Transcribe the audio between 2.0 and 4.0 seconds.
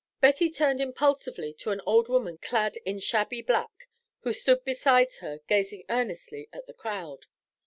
woman clad in shabby black